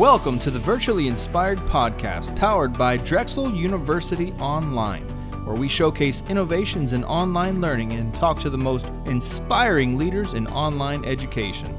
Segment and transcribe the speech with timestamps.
[0.00, 5.06] Welcome to the Virtually Inspired Podcast, powered by Drexel University Online,
[5.44, 10.46] where we showcase innovations in online learning and talk to the most inspiring leaders in
[10.46, 11.76] online education.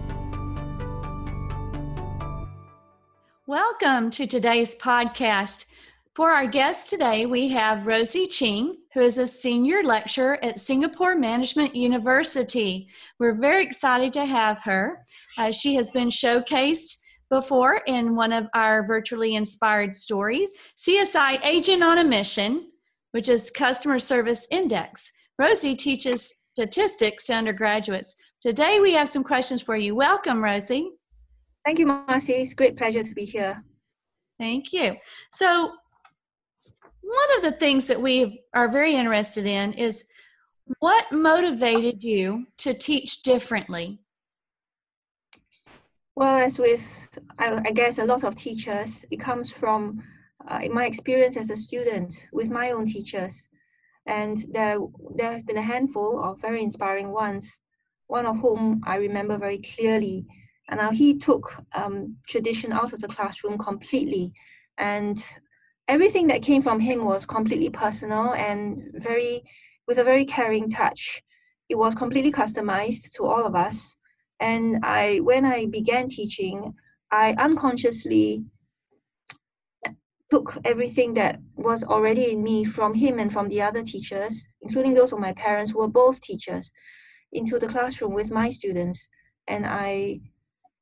[3.47, 5.65] Welcome to today's podcast.
[6.13, 11.15] For our guest today, we have Rosie Ching, who is a senior lecturer at Singapore
[11.15, 12.87] Management University.
[13.17, 15.03] We're very excited to have her.
[15.39, 16.97] Uh, she has been showcased
[17.31, 22.69] before in one of our virtually inspired stories CSI Agent on a Mission,
[23.11, 25.09] which is Customer Service Index.
[25.39, 28.15] Rosie teaches statistics to undergraduates.
[28.41, 29.95] Today we have some questions for you.
[29.95, 30.91] Welcome, Rosie.
[31.65, 32.33] Thank you, Marcy.
[32.33, 33.63] It's a great pleasure to be here.
[34.37, 34.97] Thank you.
[35.29, 35.71] So,
[37.01, 40.05] one of the things that we are very interested in is
[40.79, 43.99] what motivated you to teach differently?
[46.21, 50.03] Well, as with, I, I guess, a lot of teachers, it comes from
[50.47, 53.49] uh, my experience as a student with my own teachers.
[54.05, 54.77] And there,
[55.15, 57.59] there have been a handful of very inspiring ones,
[58.05, 60.27] one of whom I remember very clearly.
[60.69, 64.31] And now he took um, tradition out of the classroom completely.
[64.77, 65.25] And
[65.87, 69.41] everything that came from him was completely personal and very
[69.87, 71.23] with a very caring touch
[71.67, 73.95] it was completely customized to all of us
[74.41, 76.73] and i when i began teaching
[77.11, 78.43] i unconsciously
[80.29, 84.93] took everything that was already in me from him and from the other teachers including
[84.93, 86.71] those of my parents who were both teachers
[87.31, 89.07] into the classroom with my students
[89.47, 90.19] and i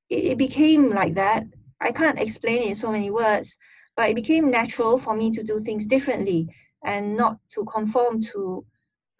[0.10, 1.44] it, became like that
[1.82, 3.58] i can't explain it in so many words
[3.96, 6.48] but it became natural for me to do things differently
[6.86, 8.66] and not to conform to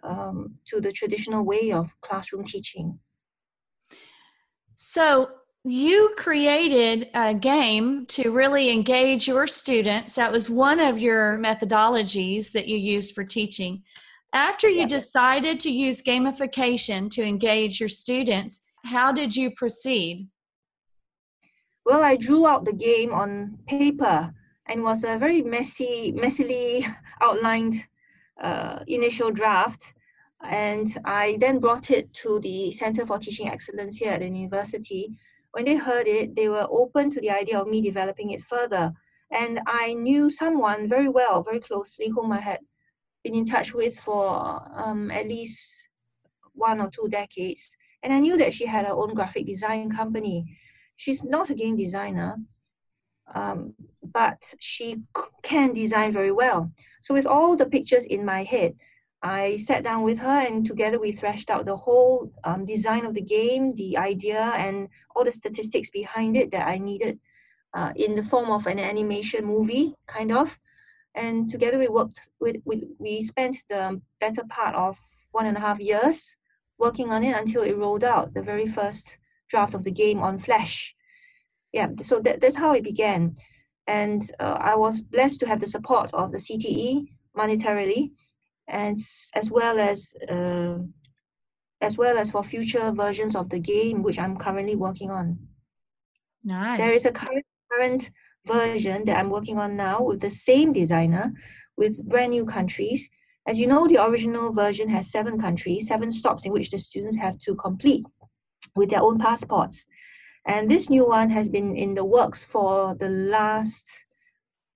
[0.04, 3.00] um, to the traditional way of classroom teaching.
[4.82, 5.32] So
[5.66, 10.16] you created a game to really engage your students.
[10.16, 13.84] That was one of your methodologies that you used for teaching.
[14.32, 20.30] After you decided to use gamification to engage your students, how did you proceed?
[21.86, 24.34] Well, I drew out the game on paper
[24.68, 26.86] and was a very messy, messily
[27.22, 27.74] outlined
[28.42, 29.94] uh, initial draft.
[30.44, 35.18] And I then brought it to the Center for Teaching Excellence here at the university.
[35.52, 38.94] When they heard it, they were open to the idea of me developing it further.
[39.32, 42.60] And I knew someone very well, very closely, whom I had
[43.24, 45.90] been in touch with for um, at least
[46.54, 47.76] one or two decades.
[48.02, 50.56] And I knew that she had her own graphic design company.
[50.96, 52.38] She's not a game designer,
[53.34, 55.04] um, but she
[55.44, 56.72] can design very well.
[57.02, 58.76] So with all the pictures in my head,
[59.22, 63.14] I sat down with her and together we thrashed out the whole um, design of
[63.14, 67.20] the game, the idea, and all the statistics behind it that I needed
[67.74, 70.58] uh, in the form of an animation movie, kind of.
[71.16, 74.98] And together we worked with, we, we spent the better part of
[75.32, 76.38] one and a half years
[76.78, 79.18] working on it until it rolled out, the very first
[79.50, 80.96] draft of the game on Flash.
[81.74, 83.36] Yeah so that, that's how it began.
[83.88, 88.12] And uh, i was blessed to have the support of the cte monetarily
[88.70, 88.98] and
[89.36, 90.78] as well as uh,
[91.82, 95.38] as well as for future versions of the game which i'm currently working on.
[96.44, 96.78] Nice.
[96.78, 98.12] there is a current current
[98.46, 101.34] version that i'm working on now with the same designer
[101.78, 103.10] with brand new countries.
[103.48, 107.18] As you know the original version has seven countries seven stops in which the students
[107.18, 108.06] have to complete
[108.76, 109.86] with their own passports.
[110.46, 114.06] And this new one has been in the works for the last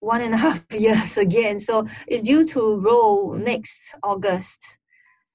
[0.04, 1.60] one and a half years again.
[1.60, 4.62] So it's due to roll next August.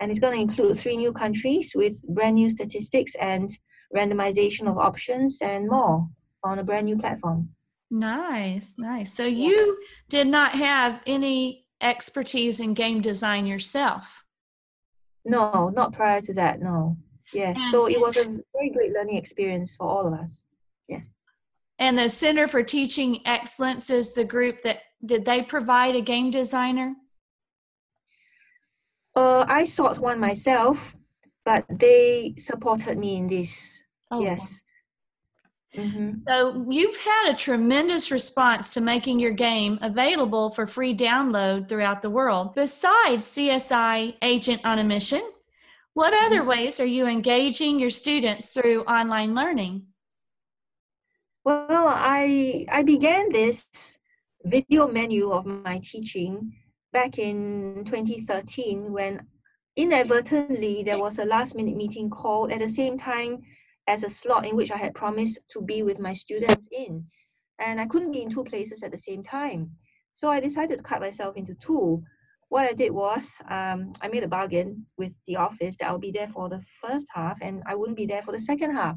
[0.00, 3.50] And it's going to include three new countries with brand new statistics and
[3.94, 6.08] randomization of options and more
[6.44, 7.48] on a brand new platform.
[7.90, 9.12] Nice, nice.
[9.12, 9.48] So yeah.
[9.48, 9.78] you
[10.08, 14.24] did not have any expertise in game design yourself?
[15.24, 16.96] No, not prior to that, no.
[17.32, 17.56] Yes.
[17.56, 20.44] And, so it was a very great learning experience for all of us.
[21.78, 26.30] And the Center for Teaching Excellence is the group that did they provide a game
[26.30, 26.94] designer?
[29.14, 30.94] Uh, I sought one myself,
[31.44, 33.82] but they supported me in this.
[34.10, 34.20] Oh.
[34.20, 34.60] Yes.
[35.76, 36.20] Mm-hmm.
[36.26, 42.00] So you've had a tremendous response to making your game available for free download throughout
[42.00, 42.54] the world.
[42.54, 45.22] Besides CSI Agent on a Mission,
[45.94, 46.48] what other mm-hmm.
[46.48, 49.82] ways are you engaging your students through online learning?
[51.48, 53.66] Well, I I began this
[54.44, 56.52] video menu of my teaching
[56.92, 59.26] back in 2013 when
[59.74, 63.38] inadvertently there was a last minute meeting called at the same time
[63.86, 67.06] as a slot in which I had promised to be with my students in.
[67.58, 69.70] and I couldn't be in two places at the same time.
[70.12, 72.02] So I decided to cut myself into two.
[72.50, 76.10] What I did was um, I made a bargain with the office that I'll be
[76.10, 78.96] there for the first half and I wouldn't be there for the second half.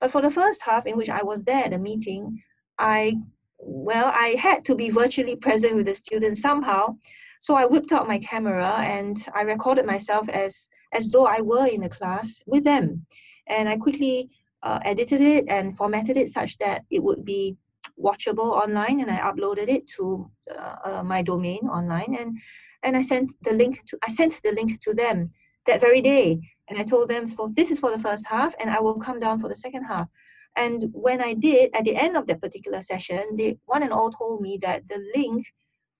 [0.00, 2.42] But for the first half, in which I was there at the meeting,
[2.78, 3.16] I
[3.58, 6.96] well, I had to be virtually present with the students somehow.
[7.40, 11.66] So I whipped out my camera and I recorded myself as as though I were
[11.66, 13.06] in the class with them,
[13.46, 14.30] and I quickly
[14.62, 17.56] uh, edited it and formatted it such that it would be
[18.02, 22.38] watchable online, and I uploaded it to uh, uh, my domain online, and
[22.82, 25.30] and I sent the link to I sent the link to them
[25.66, 28.70] that very day, and I told them for this is for the first half, and
[28.70, 30.08] I will come down for the second half.
[30.56, 34.10] And when I did, at the end of that particular session, they one and all
[34.10, 35.44] told me that the link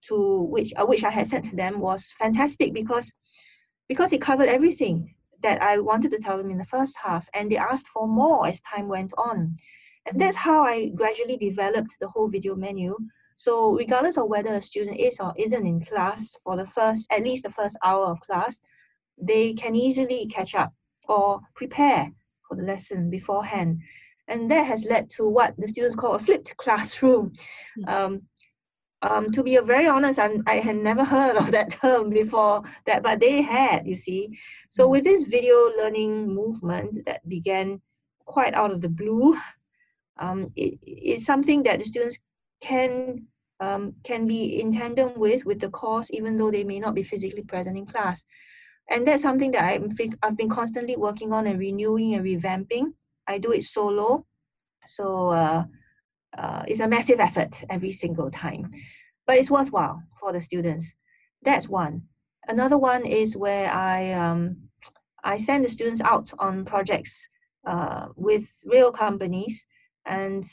[0.08, 3.12] to which uh, which I had sent to them was fantastic because
[3.88, 7.50] because it covered everything that I wanted to tell them in the first half, and
[7.50, 9.56] they asked for more as time went on.
[10.06, 12.96] And that's how I gradually developed the whole video menu.
[13.36, 17.22] So regardless of whether a student is or isn't in class for the first, at
[17.22, 18.60] least the first hour of class,
[19.20, 20.72] they can easily catch up
[21.08, 22.12] or prepare
[22.48, 23.80] for the lesson beforehand
[24.30, 27.32] and that has led to what the students call a flipped classroom.
[27.76, 27.88] Hmm.
[27.88, 28.22] Um,
[29.02, 33.02] um, to be very honest, I'm, I had never heard of that term before that,
[33.02, 34.38] but they had, you see.
[34.70, 34.92] So hmm.
[34.92, 37.80] with this video learning movement that began
[38.24, 39.36] quite out of the blue,
[40.18, 42.18] um, it, it's something that the students
[42.60, 43.26] can
[43.58, 47.02] um, can be in tandem with with the course, even though they may not be
[47.02, 48.24] physically present in class.
[48.90, 49.88] And that's something that I'm,
[50.22, 52.92] I've been constantly working on and renewing and revamping.
[53.26, 54.26] I do it solo.
[54.84, 55.64] So uh,
[56.36, 58.70] uh, it's a massive effort every single time,
[59.26, 60.94] but it's worthwhile for the students.
[61.42, 62.02] That's one.
[62.48, 64.56] Another one is where I um,
[65.22, 67.28] I send the students out on projects
[67.66, 69.66] uh, with real companies,
[70.06, 70.44] and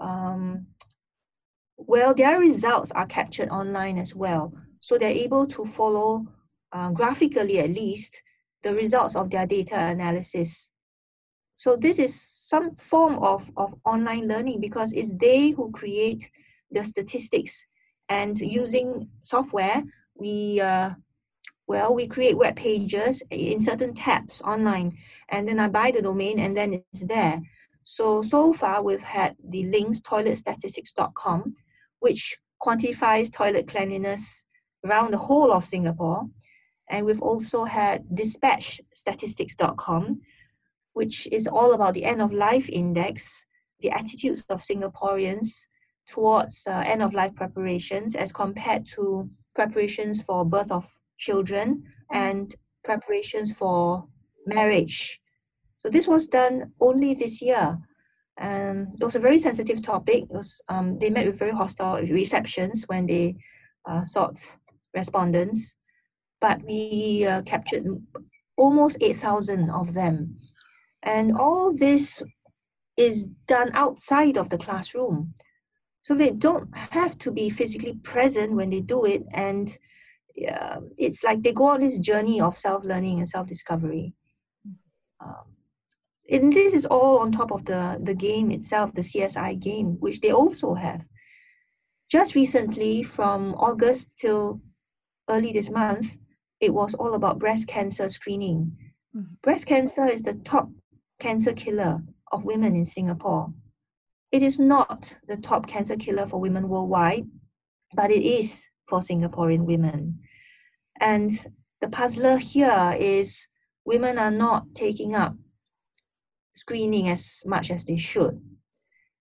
[0.00, 0.66] um,
[1.76, 6.26] well, their results are captured online as well, so they're able to follow
[6.72, 8.22] uh, graphically at least
[8.62, 10.70] the results of their data analysis
[11.56, 16.30] so this is some form of, of online learning because it's they who create
[16.70, 17.64] the statistics
[18.10, 19.82] and using software,
[20.14, 20.90] we, uh,
[21.66, 24.96] well, we create web pages in certain tabs online
[25.30, 27.40] and then I buy the domain and then it's there.
[27.84, 31.54] So, so far we've had the links toiletstatistics.com,
[32.00, 34.44] which quantifies toilet cleanliness
[34.84, 36.26] around the whole of Singapore.
[36.88, 40.20] And we've also had despatchstatistics.com,
[40.92, 43.46] which is all about the end of life index,
[43.80, 45.66] the attitudes of Singaporeans
[46.06, 50.88] towards uh, end of life preparations as compared to preparations for birth of
[51.18, 52.54] children and
[52.84, 54.06] preparations for
[54.46, 55.20] marriage.
[55.78, 57.78] So this was done only this year.
[58.40, 60.24] Um, it was a very sensitive topic.
[60.28, 63.36] Was, um, they met with very hostile receptions when they
[63.86, 64.38] uh, sought
[64.94, 65.76] respondents,
[66.46, 67.84] but we uh, captured
[68.56, 70.36] almost 8,000 of them.
[71.02, 72.22] And all this
[72.96, 75.34] is done outside of the classroom.
[76.02, 79.24] So they don't have to be physically present when they do it.
[79.32, 79.76] And
[80.48, 84.14] uh, it's like they go on this journey of self learning and self discovery.
[85.18, 85.46] Um,
[86.30, 90.20] and this is all on top of the, the game itself, the CSI game, which
[90.20, 91.02] they also have.
[92.08, 94.60] Just recently, from August till
[95.28, 96.16] early this month,
[96.60, 98.76] it was all about breast cancer screening.
[99.14, 99.34] Mm-hmm.
[99.42, 100.68] Breast cancer is the top
[101.18, 103.52] cancer killer of women in Singapore.
[104.32, 107.26] It is not the top cancer killer for women worldwide,
[107.94, 110.20] but it is for Singaporean women.
[111.00, 111.30] And
[111.80, 113.46] the puzzler here is
[113.84, 115.36] women are not taking up
[116.54, 118.40] screening as much as they should.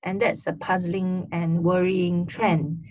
[0.04, 2.84] And that's a puzzling and worrying trend.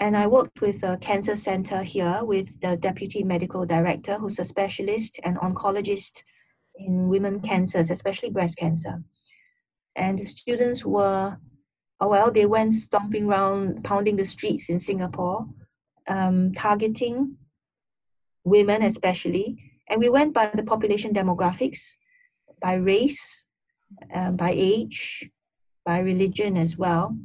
[0.00, 4.44] And I worked with a cancer center here with the deputy medical director, who's a
[4.44, 6.22] specialist and oncologist
[6.76, 9.02] in women cancers, especially breast cancer.
[9.96, 11.38] And the students were,
[12.00, 15.48] oh well, they went stomping around, pounding the streets in Singapore,
[16.06, 17.36] um, targeting
[18.44, 19.58] women especially.
[19.88, 21.96] And we went by the population demographics,
[22.60, 23.44] by race,
[24.14, 25.28] uh, by age,
[25.84, 27.16] by religion as well.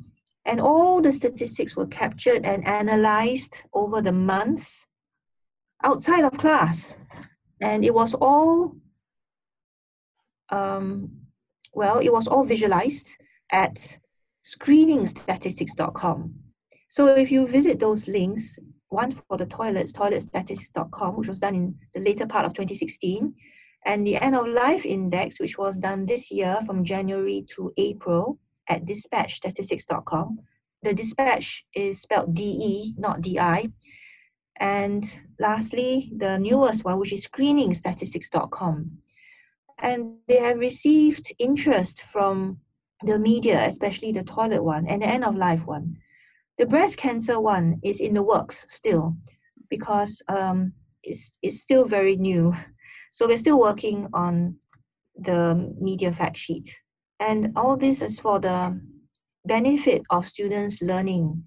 [0.46, 4.88] And all the statistics were captured and analyzed over the months
[5.84, 6.98] outside of class.
[7.62, 8.76] And it was all
[10.50, 11.10] um,
[11.74, 13.18] well, it was all visualized
[13.52, 13.98] at
[14.46, 16.34] screeningstatistics.com.
[16.88, 18.60] So if you visit those links,
[18.90, 23.34] one for the toilets, toiletstatistics.com, which was done in the later part of 2016,
[23.86, 28.38] and the end of life index, which was done this year from January to April
[28.74, 30.40] at despatchstatistics.com.
[30.82, 33.70] The despatch is spelled DE, not DI.
[34.60, 35.04] And
[35.40, 38.92] lastly, the newest one, which is screeningstatistics.com.
[39.80, 42.60] And they have received interest from
[43.04, 45.98] the media, especially the toilet one and the end of life one.
[46.58, 49.16] The breast cancer one is in the works still
[49.70, 52.54] because um, it's, it's still very new.
[53.12, 54.56] So we're still working on
[55.16, 56.82] the media fact sheet.
[57.24, 58.82] And all this is for the
[59.46, 61.42] benefit of students learning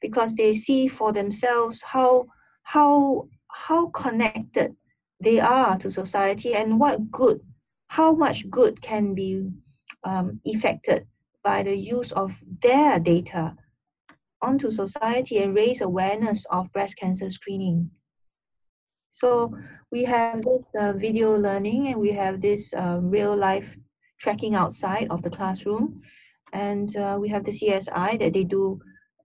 [0.00, 2.26] because they see for themselves how
[2.64, 4.74] how how connected
[5.22, 7.38] they are to society and what good
[7.86, 9.48] how much good can be
[10.02, 11.06] um, effected
[11.44, 13.54] by the use of their data
[14.42, 17.88] onto society and raise awareness of breast cancer screening.
[19.12, 19.54] So
[19.92, 23.76] we have this uh, video learning and we have this uh, real life
[24.20, 26.00] tracking outside of the classroom.
[26.52, 28.80] And uh, we have the CSI that they do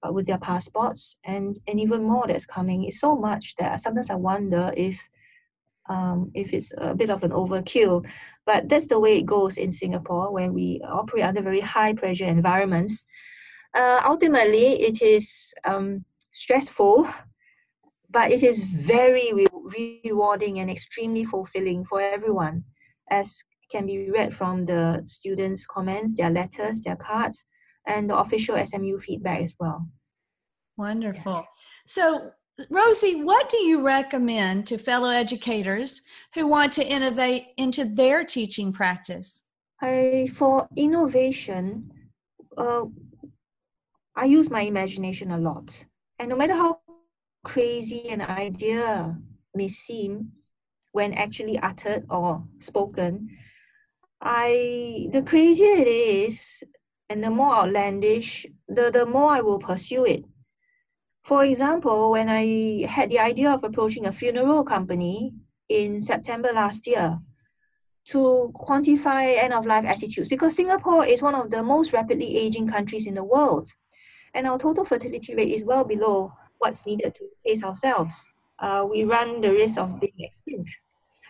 [0.06, 2.84] uh, with their passports and, and even more that's coming.
[2.84, 5.10] It's so much that sometimes I wonder if
[5.88, 8.06] um, if it's a bit of an overkill.
[8.46, 12.26] But that's the way it goes in Singapore when we operate under very high pressure
[12.26, 13.06] environments.
[13.74, 17.08] Uh, ultimately, it is um, stressful,
[18.10, 22.64] but it is very re- rewarding and extremely fulfilling for everyone,
[23.10, 27.46] as can be read from the students' comments, their letters, their cards,
[27.88, 29.88] and the official SMU feedback as well.
[30.78, 31.46] Wonderful.
[31.88, 32.32] So,
[32.70, 36.02] Rosie, what do you recommend to fellow educators
[36.34, 39.44] who want to innovate into their teaching practice?
[39.82, 41.92] I, for innovation,
[42.58, 42.86] uh,
[44.16, 45.86] I use my imagination a lot.
[46.20, 46.80] And no matter how
[47.44, 49.18] crazy an idea
[49.54, 50.32] may seem
[50.94, 53.30] when actually uttered or spoken,
[54.28, 56.64] I the crazier it is
[57.10, 60.26] and the more outlandish, the, the more I will pursue it.
[61.24, 65.36] For example, when I had the idea of approaching a funeral company
[65.70, 67.20] in September last year
[68.08, 72.68] to quantify end of life attitudes, because Singapore is one of the most rapidly aging
[72.68, 73.70] countries in the world,
[74.34, 78.28] and our total fertility rate is well below what's needed to replace ourselves.
[78.58, 80.72] Uh, we run the risk of being extinct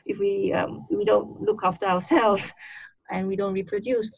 [0.05, 2.53] if we um, we don't look after ourselves
[3.11, 4.11] and we don't reproduce.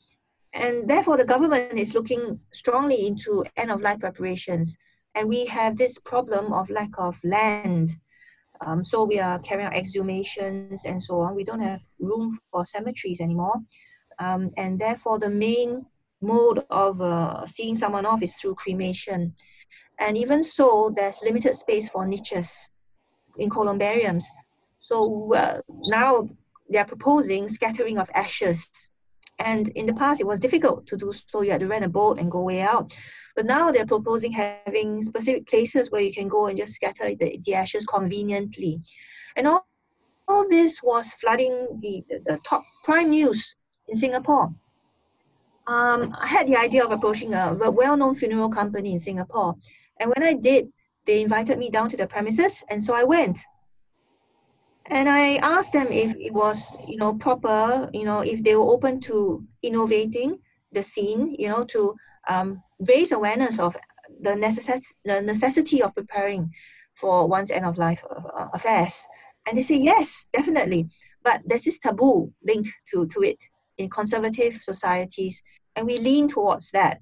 [0.53, 4.77] And therefore, the government is looking strongly into end of life preparations.
[5.15, 7.95] And we have this problem of lack of land.
[8.65, 11.35] Um, so we are carrying out exhumations and so on.
[11.35, 13.55] We don't have room for cemeteries anymore.
[14.19, 15.85] Um, and therefore, the main
[16.21, 19.35] mode of uh, seeing someone off is through cremation.
[19.99, 22.71] And even so, there's limited space for niches
[23.37, 24.27] in columbariums.
[24.79, 26.29] So uh, now
[26.69, 28.69] they're proposing scattering of ashes.
[29.39, 31.41] And in the past, it was difficult to do so.
[31.41, 32.93] You had to rent a boat and go way out.
[33.35, 37.39] But now they're proposing having specific places where you can go and just scatter the,
[37.45, 38.81] the ashes conveniently.
[39.35, 39.67] And all,
[40.27, 43.55] all this was flooding the, the, top prime news
[43.87, 44.53] in Singapore.
[45.67, 49.55] Um, I had the idea of approaching a, a well-known funeral company in Singapore.
[49.99, 50.69] And when I did,
[51.05, 53.39] they invited me down to the premises, and so I went
[54.89, 58.71] and I asked them if it was, you know, proper, you know, if they were
[58.71, 60.39] open to innovating
[60.71, 61.95] the scene, you know, to
[62.27, 63.75] um, raise awareness of
[64.21, 66.53] the, necess- the necessity of preparing
[66.99, 69.07] for one's end of life uh, affairs.
[69.47, 70.89] And they say, yes, definitely.
[71.23, 73.43] But there's this taboo linked to, to it
[73.77, 75.41] in conservative societies,
[75.75, 76.99] and we lean towards that.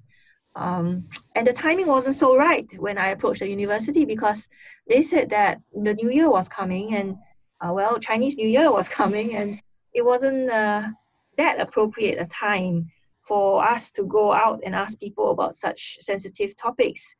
[0.54, 4.48] Um, and the timing wasn't so right when I approached the university because
[4.88, 7.16] they said that the new year was coming and
[7.60, 9.60] uh, well, Chinese New Year was coming, and
[9.94, 10.88] it wasn't uh,
[11.36, 12.90] that appropriate a time
[13.22, 17.16] for us to go out and ask people about such sensitive topics,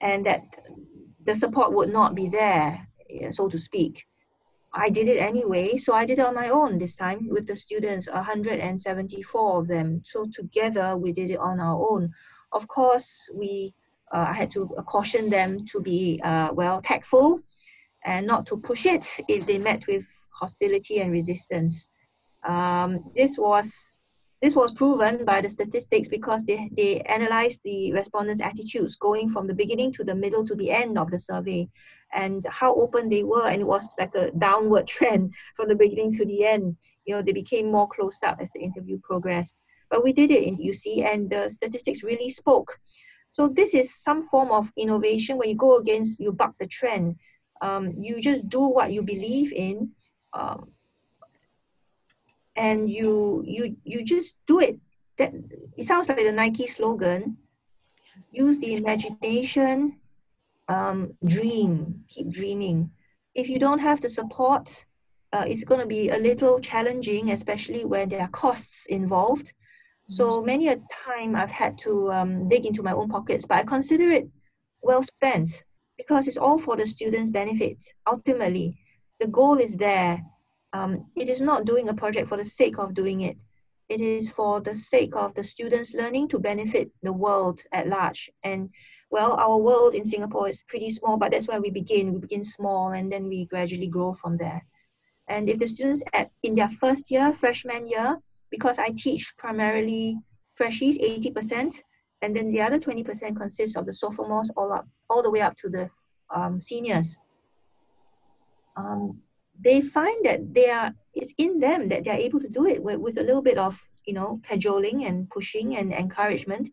[0.00, 0.40] and that
[1.24, 2.86] the support would not be there,
[3.30, 4.06] so to speak.
[4.72, 7.56] I did it anyway, so I did it on my own this time with the
[7.56, 10.02] students, 174 of them.
[10.04, 12.12] So together we did it on our own.
[12.52, 13.74] Of course, we
[14.12, 17.40] uh, I had to caution them to be uh, well tactful
[18.08, 21.88] and not to push it if they met with hostility and resistance.
[22.42, 23.98] Um, this was
[24.40, 29.48] this was proven by the statistics because they, they analyzed the respondents' attitudes going from
[29.48, 31.68] the beginning to the middle to the end of the survey
[32.14, 33.48] and how open they were.
[33.48, 36.76] And it was like a downward trend from the beginning to the end.
[37.04, 39.64] You know, they became more closed up as the interview progressed.
[39.90, 42.78] But we did it in UC and the statistics really spoke.
[43.30, 47.16] So this is some form of innovation where you go against, you buck the trend
[47.60, 49.90] um, you just do what you believe in
[50.32, 50.70] um,
[52.56, 54.78] and you you you just do it
[55.16, 55.32] that
[55.76, 57.36] it sounds like the Nike slogan.
[58.32, 59.98] Use the imagination,
[60.68, 62.90] um, dream, keep dreaming.
[63.34, 64.86] If you don't have the support,
[65.32, 69.52] uh, it's going to be a little challenging, especially when there are costs involved.
[70.08, 70.46] So mm-hmm.
[70.46, 74.10] many a time I've had to um, dig into my own pockets, but I consider
[74.10, 74.28] it
[74.82, 75.64] well spent
[75.98, 77.84] because it's all for the students' benefit.
[78.06, 78.78] Ultimately,
[79.20, 80.24] the goal is there.
[80.72, 83.42] Um, it is not doing a project for the sake of doing it.
[83.88, 88.30] It is for the sake of the students learning to benefit the world at large.
[88.44, 88.70] And
[89.10, 92.12] well, our world in Singapore is pretty small, but that's where we begin.
[92.12, 94.66] We begin small and then we gradually grow from there.
[95.26, 98.18] And if the students at in their first year, freshman year,
[98.50, 100.18] because I teach primarily
[100.58, 101.82] freshies, 80%,
[102.22, 105.56] and then the other 20% consists of the sophomores all up, all the way up
[105.56, 105.88] to the
[106.34, 107.18] um, seniors.
[108.76, 109.20] Um,
[109.60, 113.00] they find that they are it's in them that they're able to do it with,
[113.00, 116.70] with a little bit of you know cajoling and pushing and encouragement.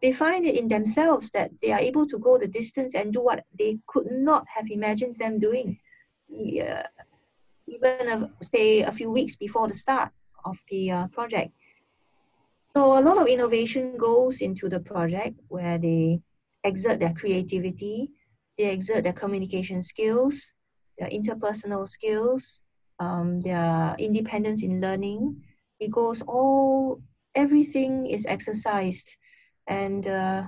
[0.00, 3.22] They find it in themselves that they are able to go the distance and do
[3.22, 5.78] what they could not have imagined them doing.
[6.28, 6.86] Yeah,
[7.68, 10.10] even uh, say a few weeks before the start
[10.44, 11.52] of the uh, project
[12.76, 16.20] so a lot of innovation goes into the project where they
[16.64, 18.10] exert their creativity
[18.58, 20.52] they exert their communication skills
[20.98, 22.62] their interpersonal skills,
[22.98, 25.42] um, their independence in learning.
[25.80, 27.02] It goes all,
[27.34, 29.16] everything is exercised.
[29.66, 30.44] And uh,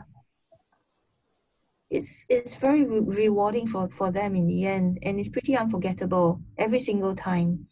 [1.90, 4.98] it's, it's very re- rewarding for, for them in the end.
[5.02, 7.66] And it's pretty unforgettable every single time.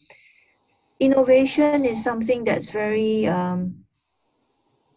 [0.98, 3.81] Innovation is something that's very, um,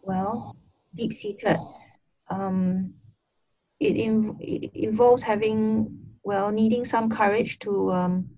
[0.06, 0.56] well,
[0.94, 1.58] deep seated.
[2.30, 2.94] Um,
[3.80, 8.28] it, in, it involves having well, needing some courage to um,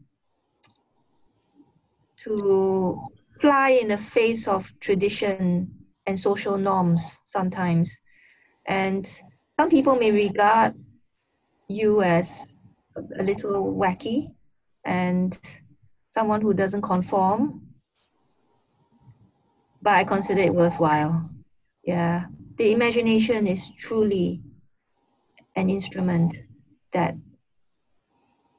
[2.25, 3.01] to
[3.41, 5.71] fly in the face of tradition
[6.07, 7.99] and social norms sometimes.
[8.67, 9.07] And
[9.57, 10.75] some people may regard
[11.69, 12.61] you as
[13.19, 14.35] a little wacky
[14.85, 15.39] and
[16.05, 17.63] someone who doesn't conform.
[19.81, 21.31] But I consider it worthwhile.
[21.89, 22.27] Yeah.
[22.57, 24.43] The imagination is truly
[25.57, 26.37] an instrument
[26.93, 27.15] that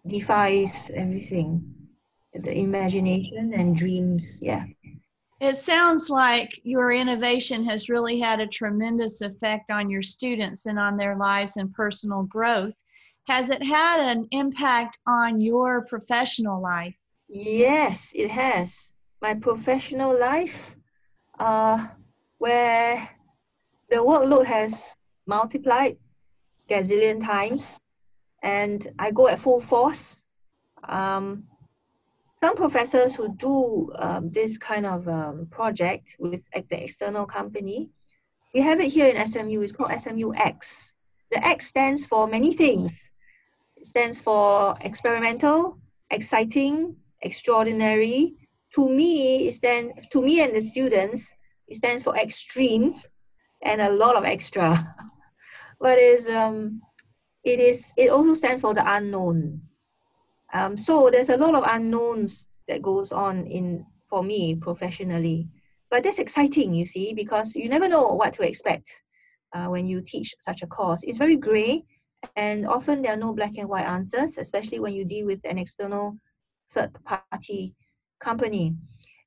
[0.08, 1.76] defies everything.
[2.34, 4.66] The imagination and dreams yeah.
[5.40, 10.80] It sounds like your innovation has really had a tremendous effect on your students and
[10.80, 12.74] on their lives and personal growth.
[13.28, 16.96] Has it had an impact on your professional life?
[17.28, 18.92] Yes it has.
[19.22, 20.76] My professional life
[21.38, 21.90] uh,
[22.40, 23.19] where
[23.90, 25.98] the workload has multiplied
[26.70, 27.80] gazillion times
[28.42, 30.24] and I go at full force.
[30.88, 31.46] Um,
[32.40, 37.90] some professors who do um, this kind of um, project with the external company,
[38.54, 39.62] we have it here in SMU.
[39.62, 40.94] It's called SMU X.
[41.32, 43.12] The X stands for many things.
[43.76, 48.36] It stands for experimental, exciting, extraordinary.
[48.76, 51.34] To me, it stands to me and the students.
[51.68, 52.96] It stands for extreme,
[53.62, 54.96] and a lot of extra.
[55.80, 56.82] but is um,
[57.44, 59.62] it is it also stands for the unknown.
[60.54, 65.48] Um, so there's a lot of unknowns that goes on in for me professionally,
[65.92, 69.04] but that's exciting, you see, because you never know what to expect
[69.54, 71.04] uh, when you teach such a course.
[71.04, 71.84] It's very gray,
[72.36, 75.60] and often there are no black and white answers, especially when you deal with an
[75.60, 76.18] external
[76.72, 77.76] third party
[78.20, 78.76] company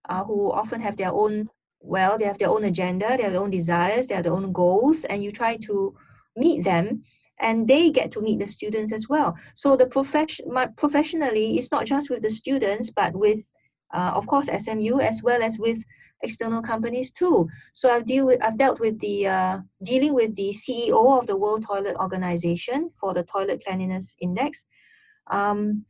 [0.09, 1.49] uh, who often have their own
[1.83, 4.53] well they have their own agenda they have their own desires they have their own
[4.53, 5.95] goals and you try to
[6.37, 7.03] meet them
[7.43, 9.37] and they get to meet the students as well.
[9.55, 13.51] So the profession, professionally, it's not just with the students, but with,
[13.93, 15.83] uh, of course, SMU as well as with
[16.23, 17.49] external companies too.
[17.73, 21.37] So I've deal with, I've dealt with the uh, dealing with the CEO of the
[21.37, 24.65] World Toilet Organization for the Toilet Cleanliness Index.
[25.31, 25.85] Um,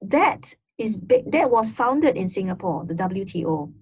[0.00, 3.72] that is that was founded in Singapore, the WTO,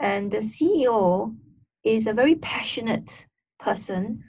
[0.00, 1.36] and the CEO
[1.84, 3.26] is a very passionate
[3.58, 4.22] person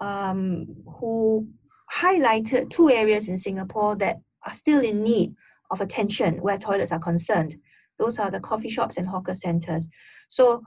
[0.00, 1.48] um, who
[1.92, 5.34] highlighted two areas in Singapore that are still in need
[5.70, 7.56] of attention where toilets are concerned.
[7.98, 9.88] Those are the coffee shops and hawker centers.
[10.28, 10.62] So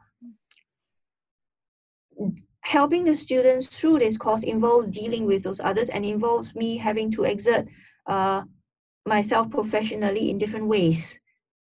[2.62, 7.10] helping the students through this course involves dealing with those others and involves me having
[7.12, 7.68] to exert
[8.08, 8.44] uh,
[9.06, 11.20] myself professionally in different ways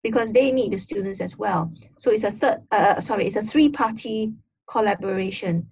[0.03, 1.73] because they need the students as well.
[1.99, 4.33] So it's a third, uh, uh sorry, it's a three-party
[4.66, 5.69] collaboration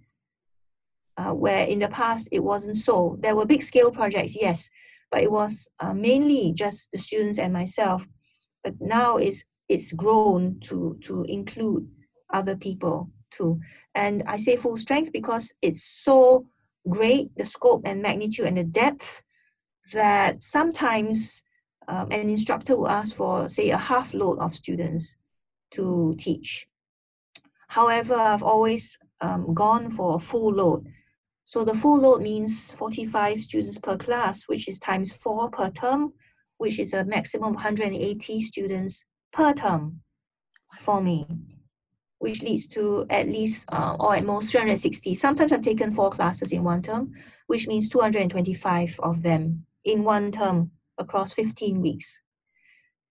[1.16, 3.16] uh, where in the past it wasn't so.
[3.20, 4.68] There were big scale projects, yes,
[5.10, 8.06] but it was uh, mainly just the students and myself.
[8.62, 11.88] But now it's it's grown to to include
[12.32, 13.60] other people too.
[13.94, 16.46] And I say full strength because it's so
[16.88, 19.22] great, the scope and magnitude and the depth,
[19.92, 21.42] that sometimes
[21.88, 25.16] um, an instructor will ask for, say, a half load of students
[25.72, 26.68] to teach.
[27.68, 30.86] However, I've always um, gone for a full load.
[31.44, 36.12] So the full load means 45 students per class, which is times four per term,
[36.58, 40.00] which is a maximum of 180 students per term
[40.80, 41.26] for me,
[42.18, 45.14] which leads to at least uh, or at most 360.
[45.14, 47.12] Sometimes I've taken four classes in one term,
[47.46, 52.22] which means 225 of them in one term across 15 weeks.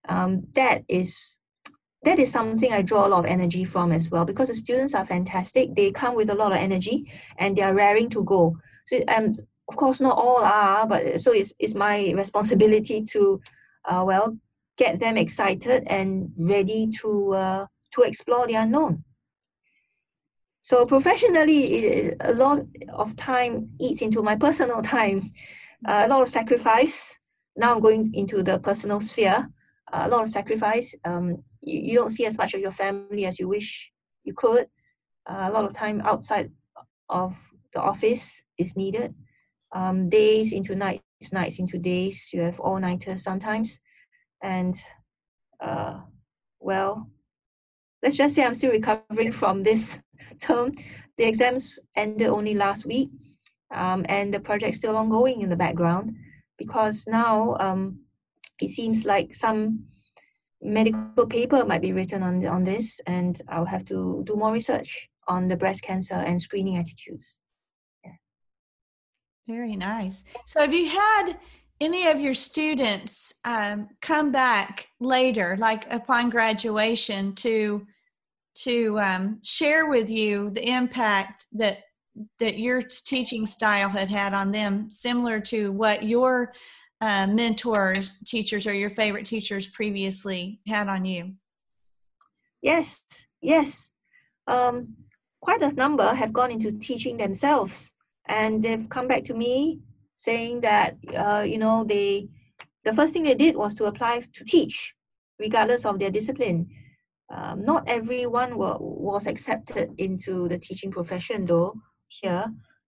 [0.09, 1.39] Um, that is
[2.03, 4.93] that is something I draw a lot of energy from as well because the students
[4.93, 5.75] are fantastic.
[5.75, 8.57] They come with a lot of energy and they are raring to go.
[8.85, 9.33] So um,
[9.67, 13.41] of course not all are, but so it's, it's my responsibility to
[13.85, 14.37] uh, well
[14.77, 19.03] get them excited and ready to uh, to explore the unknown.
[20.61, 25.31] So professionally, a lot of time eats into my personal time,
[25.87, 27.17] uh, a lot of sacrifice.
[27.57, 29.49] Now I'm going into the personal sphere.
[29.91, 30.95] Uh, a lot of sacrifice.
[31.03, 33.91] Um, you, you don't see as much of your family as you wish
[34.23, 34.67] you could.
[35.25, 36.51] Uh, a lot of time outside
[37.09, 37.35] of
[37.73, 39.15] the office is needed.
[39.73, 42.29] Um, days into nights, nights into days.
[42.31, 43.79] You have all nighters sometimes
[44.41, 44.75] and
[45.59, 45.99] uh,
[46.59, 47.09] well,
[48.03, 49.99] let's just say I'm still recovering from this
[50.39, 50.73] term.
[51.17, 53.09] The exams ended only last week,
[53.73, 56.15] um, and the project's still ongoing in the background
[56.57, 57.99] because now um,
[58.61, 59.85] it seems like some
[60.61, 65.09] medical paper might be written on on this, and I'll have to do more research
[65.27, 67.37] on the breast cancer and screening attitudes.
[68.03, 68.11] Yeah.
[69.47, 70.23] Very nice.
[70.45, 71.37] So, have you had
[71.79, 77.85] any of your students um, come back later, like upon graduation, to
[78.63, 81.79] to um, share with you the impact that
[82.39, 86.53] that your teaching style had had on them, similar to what your
[87.01, 91.33] uh, mentors, teachers, or your favorite teachers previously had on you?
[92.61, 93.01] Yes,
[93.41, 93.91] yes.
[94.47, 94.95] Um,
[95.41, 97.91] quite a number have gone into teaching themselves,
[98.27, 99.81] and they've come back to me
[100.17, 102.27] saying that uh, you know they
[102.83, 104.93] the first thing they did was to apply to teach
[105.39, 106.67] regardless of their discipline
[107.29, 111.75] um, not everyone were, was accepted into the teaching profession though
[112.07, 112.45] here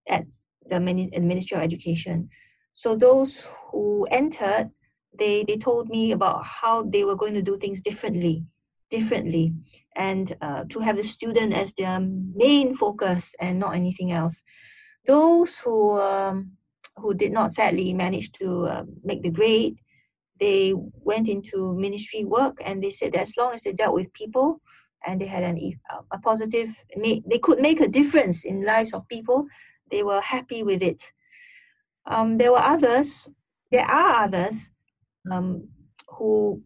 [0.07, 0.25] at
[0.69, 2.29] the ministry of education.
[2.73, 4.71] So those who entered
[5.17, 8.45] they they told me about how they were going to do things differently
[8.89, 9.53] differently
[9.95, 14.43] and uh, to have the student as their main focus and not anything else.
[15.05, 16.51] Those who um,
[16.95, 19.79] who did not sadly manage to uh, make the grade,
[20.39, 24.13] they went into ministry work and they said that as long as they dealt with
[24.13, 24.61] people
[25.05, 25.57] and they had an,
[25.91, 29.45] uh, a positive, they could make a difference in lives of people,
[29.91, 31.11] they were happy with it.
[32.05, 33.29] Um, there were others,
[33.71, 34.71] there are others
[35.31, 35.67] um,
[36.07, 36.61] who,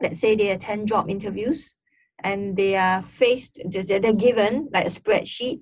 [0.00, 1.74] let's say they attend job interviews
[2.22, 5.60] and they are faced, they're given like a spreadsheet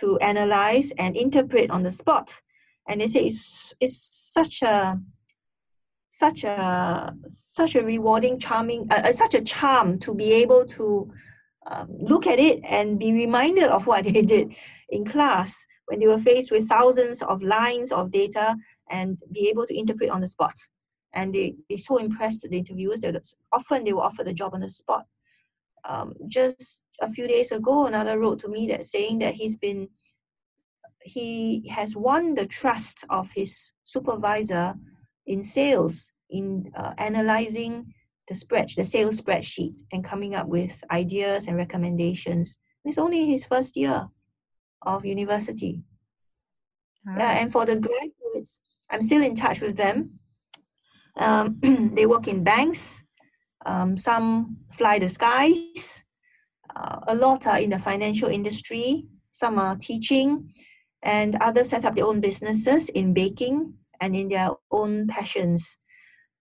[0.00, 2.40] to analyze and interpret on the spot
[2.88, 4.98] and they say it's it's such a
[6.08, 11.10] such a such a rewarding charming uh, uh, such a charm to be able to
[11.66, 14.54] um, look at it and be reminded of what they did
[14.88, 18.56] in class when they were faced with thousands of lines of data
[18.90, 20.54] and be able to interpret on the spot.
[21.12, 23.16] And they, they so impressed the interviewers that
[23.52, 25.04] often they were offered the job on the spot.
[25.84, 29.88] Um, just a few days ago another wrote to me that saying that he's been
[31.02, 34.74] he has won the trust of his supervisor
[35.26, 37.94] in sales in uh, analyzing
[38.28, 42.60] the spread the sales spreadsheet and coming up with ideas and recommendations.
[42.84, 44.08] It's only his first year
[44.82, 45.82] of university.
[47.06, 48.58] Yeah and for the graduates
[48.90, 50.18] i'm still in touch with them.
[51.18, 51.58] Um,
[51.94, 53.02] they work in banks.
[53.64, 56.04] Um, some fly the skies.
[56.74, 59.06] Uh, a lot are in the financial industry.
[59.32, 60.52] Some are teaching.
[61.02, 65.78] And others set up their own businesses in baking and in their own passions.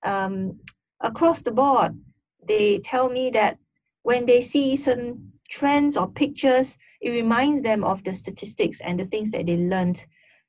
[0.03, 0.59] Um,
[1.01, 1.99] across the board,
[2.47, 3.57] they tell me that
[4.03, 9.05] when they see certain trends or pictures, it reminds them of the statistics and the
[9.05, 10.05] things that they learned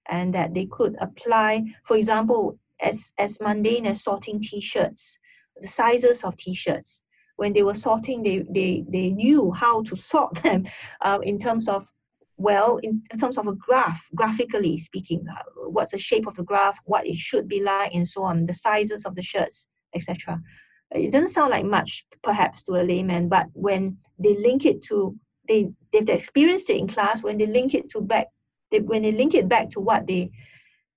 [0.08, 1.64] and that they could apply.
[1.84, 5.18] For example, as, as mundane as sorting t-shirts,
[5.60, 7.02] the sizes of t-shirts.
[7.36, 10.64] When they were sorting, they, they, they knew how to sort them
[11.00, 11.90] uh, in terms of
[12.38, 16.78] well in terms of a graph graphically speaking uh, what's the shape of the graph
[16.84, 20.40] what it should be like and so on the sizes of the shirts etc
[20.92, 25.16] it doesn't sound like much perhaps to a layman but when they link it to
[25.48, 28.26] they they've experienced it in class when they link it to back
[28.70, 30.30] they, when they link it back to what they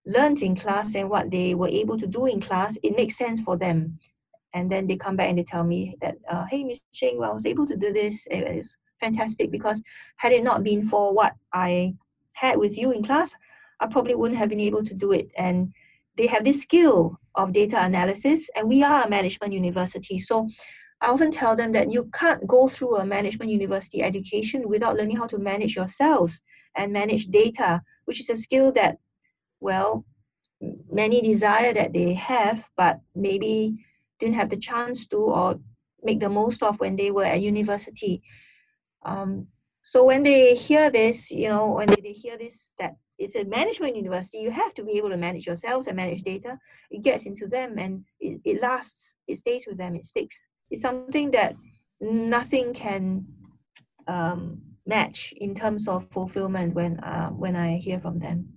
[0.05, 3.41] learned in class and what they were able to do in class it makes sense
[3.41, 3.99] for them.
[4.53, 7.31] And then they come back and they tell me that uh, hey miss Ching, well,
[7.31, 8.25] i was able to do this.
[8.31, 9.81] It's fantastic because
[10.17, 11.93] had it not been for what i
[12.33, 13.33] had with you in class
[13.79, 15.29] i probably wouldn't have been able to do it.
[15.37, 15.73] And
[16.19, 20.47] they have this skill of data analysis and we are a management university so
[21.01, 25.15] I often tell them that you can't go through a management university education without learning
[25.15, 26.41] how to manage yourselves
[26.75, 28.97] and manage data, which is a skill that,
[29.61, 30.05] well,
[30.91, 33.85] many desire that they have, but maybe
[34.19, 35.59] didn't have the chance to or
[36.03, 38.21] make the most of when they were at university.
[39.03, 39.47] Um,
[39.81, 43.43] so when they hear this, you know, when they, they hear this, that it's a
[43.45, 46.57] management university, you have to be able to manage yourselves and manage data.
[46.89, 50.81] It gets into them and it, it lasts, it stays with them, it sticks It's
[50.81, 51.55] something that
[51.99, 53.25] nothing can
[54.07, 58.47] um, match in terms of fulfillment when uh, when I hear from them.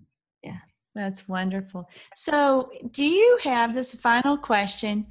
[0.43, 0.61] Yeah,
[0.95, 1.89] that's wonderful.
[2.15, 5.07] So, do you have this final question?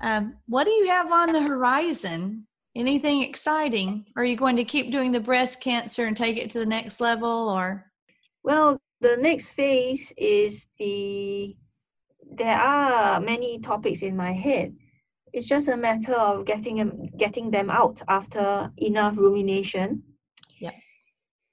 [0.00, 2.46] Um, what do you have on the horizon?
[2.74, 4.06] Anything exciting?
[4.16, 7.00] Are you going to keep doing the breast cancer and take it to the next
[7.00, 7.92] level, or?
[8.42, 11.56] Well, the next phase is the.
[12.34, 14.74] There are many topics in my head
[15.32, 20.02] it's just a matter of getting them getting them out after enough rumination.
[20.58, 20.72] Yeah.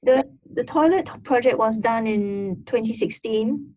[0.04, 3.74] The the toilet project was done in 2016.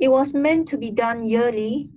[0.00, 1.90] It was meant to be done yearly.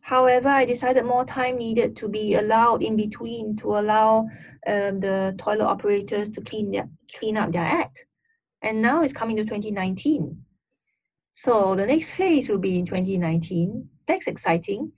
[0.00, 4.26] However, I decided more time needed to be allowed in between to allow
[4.66, 8.06] um, the toilet operators to clean their, clean up their act.
[8.62, 10.44] And now it's coming to 2019.
[11.32, 13.88] So the next phase will be in 2019.
[14.06, 14.92] That's exciting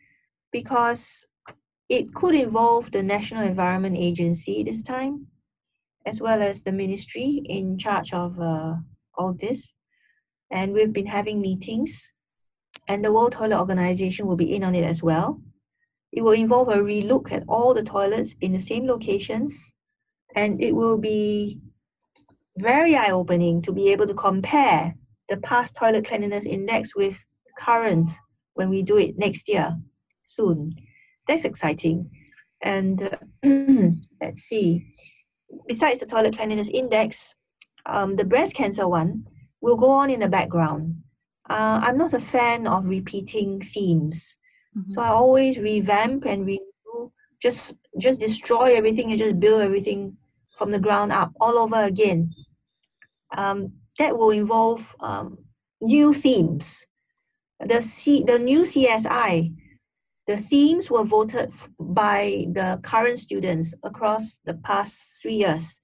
[0.52, 1.26] because
[1.88, 5.26] it could involve the National Environment Agency this time,
[6.06, 8.74] as well as the ministry in charge of uh,
[9.16, 9.74] all this.
[10.50, 12.12] And we've been having meetings,
[12.88, 15.40] and the World Toilet Organization will be in on it as well.
[16.12, 19.74] It will involve a relook at all the toilets in the same locations,
[20.36, 21.60] and it will be
[22.58, 24.94] very eye opening to be able to compare
[25.28, 27.24] the past toilet cleanliness index with
[27.58, 28.10] current
[28.54, 29.76] when we do it next year
[30.22, 30.74] soon.
[31.26, 32.10] That's exciting.
[32.62, 33.38] And uh,
[34.20, 34.92] let's see.
[35.66, 37.34] Besides the toilet cleanliness index,
[37.86, 39.26] um, the breast cancer one
[39.60, 40.96] will go on in the background.
[41.48, 44.38] Uh, I'm not a fan of repeating themes,
[44.76, 44.90] mm-hmm.
[44.90, 47.12] so I always revamp and renew.
[47.42, 50.16] Just just destroy everything and just build everything
[50.56, 52.32] from the ground up all over again.
[53.36, 55.38] Um, that will involve um,
[55.80, 56.86] new themes.
[57.60, 59.52] The C, the new CSI
[60.26, 65.80] the themes were voted by the current students across the past three years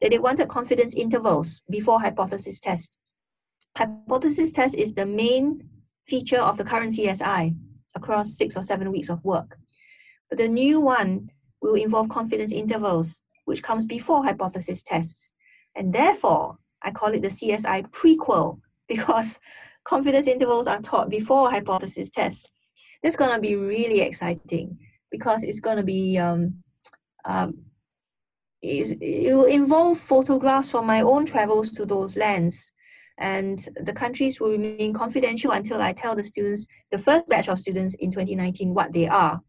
[0.00, 2.96] that they wanted confidence intervals before hypothesis test.
[3.76, 5.68] Hypothesis test is the main
[6.06, 7.54] feature of the current CSI
[7.94, 9.58] across six or seven weeks of work.
[10.30, 11.28] But the new one
[11.60, 15.34] will involve confidence intervals, which comes before hypothesis tests.
[15.76, 19.40] And therefore, I call it the CSI prequel because
[19.84, 22.48] confidence intervals are taught before hypothesis tests.
[23.02, 24.78] It's gonna be really exciting
[25.10, 26.62] because it's gonna be um,
[27.24, 27.64] um,
[28.62, 32.72] it will involve photographs from my own travels to those lands
[33.18, 37.58] and the countries will remain confidential until I tell the students, the first batch of
[37.58, 39.40] students in 2019, what they are.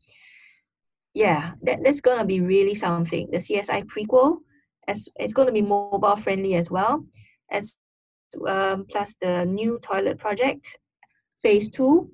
[1.13, 3.29] Yeah, that, that's going to be really something.
[3.31, 4.37] The CSI prequel,
[4.87, 7.05] as it's going to be mobile friendly as well,
[7.51, 7.75] as
[8.47, 10.77] um, plus the new toilet project,
[11.41, 12.09] phase two,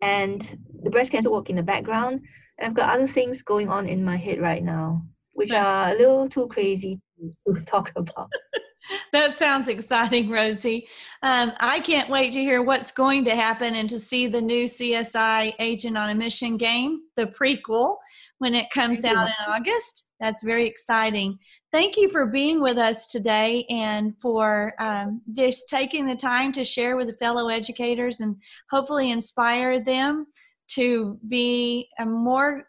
[0.00, 2.20] and the breast cancer work in the background.
[2.58, 5.96] And I've got other things going on in my head right now, which are a
[5.96, 7.00] little too crazy
[7.46, 8.30] to talk about.
[9.12, 10.86] that sounds exciting, Rosie.
[11.22, 14.64] Um, I can't wait to hear what's going to happen and to see the new
[14.64, 17.96] CSI Agent on a Mission game, the prequel,
[18.38, 20.08] when it comes out in August.
[20.22, 21.36] That's very exciting.
[21.72, 26.62] Thank you for being with us today and for um, just taking the time to
[26.62, 28.36] share with the fellow educators and
[28.70, 30.26] hopefully inspire them
[30.68, 32.68] to be more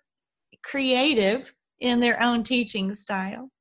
[0.64, 3.52] creative in their own teaching style.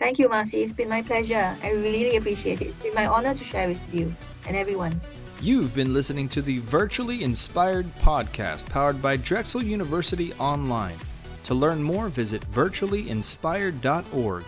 [0.00, 0.64] Thank you, Marcy.
[0.64, 1.56] It's been my pleasure.
[1.62, 2.68] I really appreciate it.
[2.68, 4.12] It's been my honor to share with you
[4.48, 5.00] and everyone.
[5.40, 10.98] You've been listening to the Virtually Inspired podcast powered by Drexel University Online.
[11.44, 14.44] To learn more, visit virtuallyinspired.org.